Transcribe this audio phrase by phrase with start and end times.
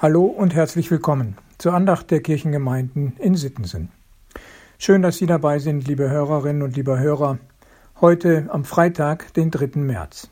[0.00, 3.90] Hallo und herzlich willkommen zur Andacht der Kirchengemeinden in Sittensen.
[4.78, 7.40] Schön, dass Sie dabei sind, liebe Hörerinnen und liebe Hörer,
[8.00, 9.80] heute am Freitag, den 3.
[9.80, 10.30] März.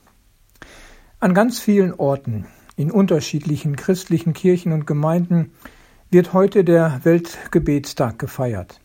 [1.18, 5.50] An ganz vielen Orten, in unterschiedlichen christlichen Kirchen und Gemeinden,
[6.12, 8.80] wird heute der Weltgebetstag gefeiert.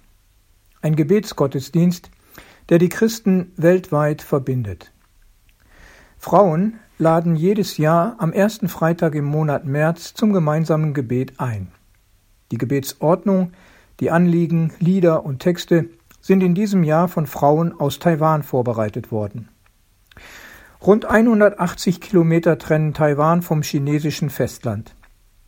[0.82, 2.09] Ein Gebetsgottesdienst,
[2.70, 4.91] der die Christen weltweit verbindet.
[6.23, 11.71] Frauen laden jedes Jahr am ersten Freitag im Monat März zum gemeinsamen Gebet ein.
[12.52, 13.53] Die Gebetsordnung,
[13.99, 15.89] die Anliegen, Lieder und Texte
[16.21, 19.49] sind in diesem Jahr von Frauen aus Taiwan vorbereitet worden.
[20.85, 24.93] Rund 180 Kilometer trennen Taiwan vom chinesischen Festland.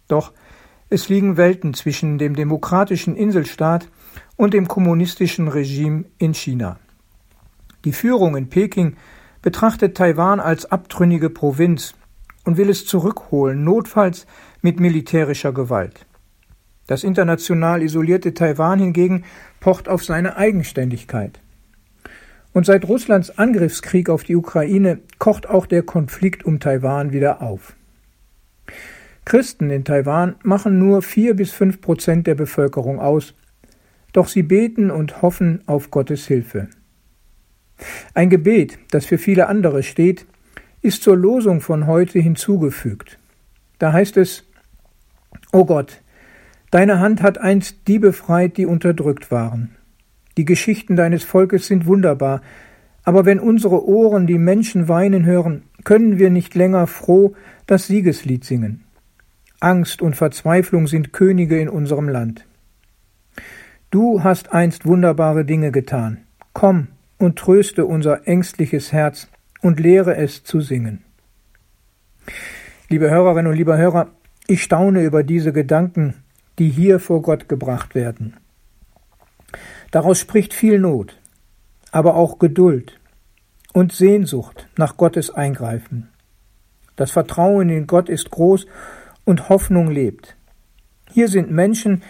[0.07, 0.33] Doch
[0.89, 3.87] es liegen Welten zwischen dem demokratischen Inselstaat
[4.37, 6.79] und dem kommunistischen Regime in China.
[7.85, 8.95] Die Führung in Peking
[9.43, 11.93] betrachtet Taiwan als abtrünnige Provinz
[12.45, 14.25] und will es zurückholen, notfalls
[14.63, 16.07] mit militärischer Gewalt.
[16.87, 19.25] Das international isolierte Taiwan hingegen
[19.59, 21.39] pocht auf seine Eigenständigkeit.
[22.53, 27.75] Und seit Russlands Angriffskrieg auf die Ukraine kocht auch der Konflikt um Taiwan wieder auf.
[29.25, 33.33] Christen in Taiwan machen nur vier bis fünf Prozent der Bevölkerung aus,
[34.11, 36.67] doch sie beten und hoffen auf Gottes Hilfe.
[38.13, 40.25] Ein Gebet, das für viele andere steht,
[40.81, 43.17] ist zur Losung von heute hinzugefügt.
[43.79, 44.43] Da heißt es
[45.51, 46.01] O Gott,
[46.71, 49.75] deine Hand hat einst die befreit, die unterdrückt waren.
[50.37, 52.41] Die Geschichten deines Volkes sind wunderbar,
[53.03, 57.35] aber wenn unsere Ohren die Menschen weinen hören, können wir nicht länger froh
[57.67, 58.83] das Siegeslied singen.
[59.59, 62.45] Angst und Verzweiflung sind Könige in unserem Land.
[63.91, 66.19] Du hast einst wunderbare Dinge getan.
[66.53, 69.27] Komm, und tröste unser ängstliches Herz
[69.61, 71.03] und lehre es zu singen.
[72.89, 74.09] Liebe Hörerinnen und lieber Hörer,
[74.47, 76.23] ich staune über diese Gedanken,
[76.59, 78.35] die hier vor Gott gebracht werden.
[79.91, 81.19] Daraus spricht viel Not,
[81.91, 82.99] aber auch Geduld
[83.73, 86.09] und Sehnsucht nach Gottes Eingreifen.
[86.95, 88.67] Das Vertrauen in Gott ist groß
[89.25, 90.35] und Hoffnung lebt.
[91.11, 92.03] Hier sind Menschen,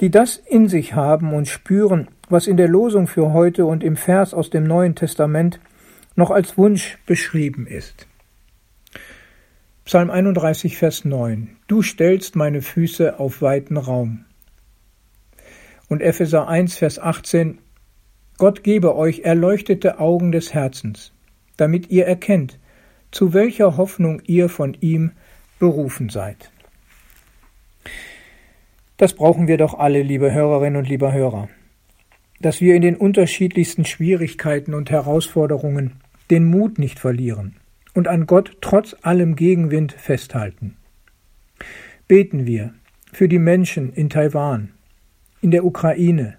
[0.00, 3.96] die das in sich haben und spüren, was in der Losung für heute und im
[3.96, 5.60] Vers aus dem Neuen Testament
[6.16, 8.06] noch als Wunsch beschrieben ist.
[9.84, 11.56] Psalm 31, Vers 9.
[11.68, 14.24] Du stellst meine Füße auf weiten Raum.
[15.88, 17.58] Und Epheser 1, Vers 18.
[18.38, 21.12] Gott gebe euch erleuchtete Augen des Herzens,
[21.56, 22.58] damit ihr erkennt,
[23.12, 25.12] zu welcher Hoffnung ihr von ihm
[25.60, 26.50] berufen seid.
[28.96, 31.48] Das brauchen wir doch alle, liebe Hörerinnen und lieber Hörer
[32.40, 35.92] dass wir in den unterschiedlichsten Schwierigkeiten und Herausforderungen
[36.30, 37.56] den Mut nicht verlieren
[37.94, 40.76] und an Gott trotz allem Gegenwind festhalten.
[42.08, 42.74] Beten wir
[43.12, 44.70] für die Menschen in Taiwan,
[45.40, 46.36] in der Ukraine,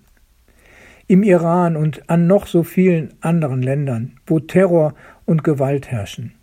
[1.07, 4.93] im Iran und an noch so vielen anderen Ländern, wo Terror
[5.25, 6.33] und Gewalt herrschen.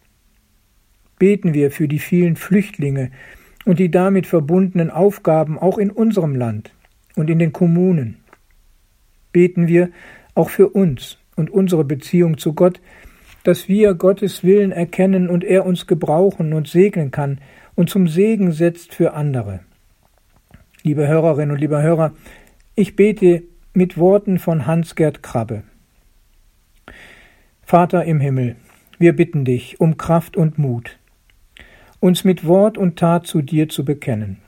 [1.18, 3.10] Beten wir für die vielen Flüchtlinge
[3.64, 6.74] und die damit verbundenen Aufgaben auch in unserem Land
[7.14, 8.16] und in den Kommunen
[9.34, 9.90] beten wir
[10.34, 12.80] auch für uns und unsere Beziehung zu Gott,
[13.42, 17.40] dass wir Gottes Willen erkennen und er uns gebrauchen und segnen kann
[17.74, 19.60] und zum Segen setzt für andere.
[20.82, 22.14] Liebe Hörerinnen und lieber Hörer,
[22.74, 23.42] ich bete
[23.74, 25.64] mit Worten von Hans-Gerd Krabbe.
[27.62, 28.56] Vater im Himmel,
[28.98, 30.98] wir bitten dich um Kraft und Mut,
[32.00, 34.38] uns mit Wort und Tat zu dir zu bekennen.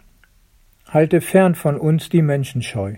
[0.88, 2.96] Halte fern von uns die Menschenscheu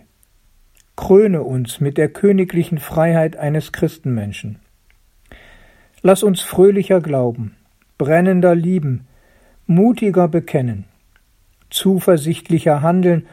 [0.98, 4.58] kröne uns mit der königlichen Freiheit eines Christenmenschen.
[6.02, 7.54] Lass uns fröhlicher glauben,
[7.98, 9.06] brennender lieben,
[9.68, 10.86] mutiger bekennen,
[11.70, 13.28] zuversichtlicher handeln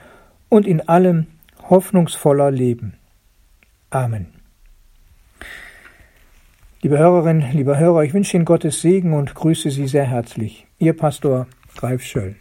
[0.48, 1.26] und in allem
[1.68, 2.94] hoffnungsvoller leben.
[3.90, 4.28] Amen.
[6.84, 10.68] Liebe Hörerinnen, lieber Hörer, ich wünsche Ihnen Gottes Segen und grüße Sie sehr herzlich.
[10.78, 11.48] Ihr Pastor
[11.82, 12.36] Ralf Schöll.